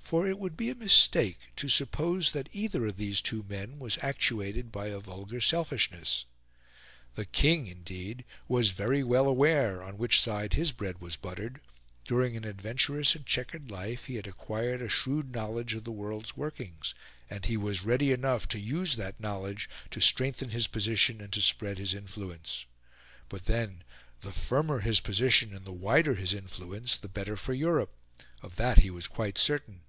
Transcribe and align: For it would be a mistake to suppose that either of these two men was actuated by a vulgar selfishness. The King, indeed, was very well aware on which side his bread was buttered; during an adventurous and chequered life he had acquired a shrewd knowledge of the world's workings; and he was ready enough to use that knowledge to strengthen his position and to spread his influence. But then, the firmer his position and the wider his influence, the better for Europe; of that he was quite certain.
For 0.00 0.26
it 0.26 0.38
would 0.38 0.56
be 0.56 0.70
a 0.70 0.74
mistake 0.74 1.36
to 1.56 1.68
suppose 1.68 2.32
that 2.32 2.48
either 2.54 2.86
of 2.86 2.96
these 2.96 3.20
two 3.20 3.42
men 3.46 3.78
was 3.78 3.98
actuated 4.00 4.72
by 4.72 4.86
a 4.86 5.00
vulgar 5.00 5.38
selfishness. 5.38 6.24
The 7.14 7.26
King, 7.26 7.66
indeed, 7.66 8.24
was 8.48 8.70
very 8.70 9.04
well 9.04 9.26
aware 9.26 9.82
on 9.82 9.98
which 9.98 10.18
side 10.22 10.54
his 10.54 10.72
bread 10.72 11.02
was 11.02 11.16
buttered; 11.16 11.60
during 12.06 12.38
an 12.38 12.46
adventurous 12.46 13.14
and 13.14 13.26
chequered 13.26 13.70
life 13.70 14.06
he 14.06 14.14
had 14.14 14.26
acquired 14.26 14.80
a 14.80 14.88
shrewd 14.88 15.30
knowledge 15.34 15.74
of 15.74 15.84
the 15.84 15.92
world's 15.92 16.34
workings; 16.34 16.94
and 17.28 17.44
he 17.44 17.58
was 17.58 17.84
ready 17.84 18.10
enough 18.10 18.48
to 18.48 18.58
use 18.58 18.96
that 18.96 19.20
knowledge 19.20 19.68
to 19.90 20.00
strengthen 20.00 20.48
his 20.48 20.68
position 20.68 21.20
and 21.20 21.34
to 21.34 21.42
spread 21.42 21.76
his 21.76 21.92
influence. 21.92 22.64
But 23.28 23.44
then, 23.44 23.84
the 24.22 24.32
firmer 24.32 24.80
his 24.80 25.00
position 25.00 25.54
and 25.54 25.66
the 25.66 25.70
wider 25.72 26.14
his 26.14 26.32
influence, 26.32 26.96
the 26.96 27.10
better 27.10 27.36
for 27.36 27.52
Europe; 27.52 27.94
of 28.40 28.56
that 28.56 28.78
he 28.78 28.88
was 28.88 29.06
quite 29.06 29.36
certain. 29.36 29.82